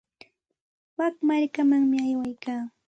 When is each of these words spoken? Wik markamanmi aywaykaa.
Wik 0.97 1.15
markamanmi 1.27 1.97
aywaykaa. 2.05 2.63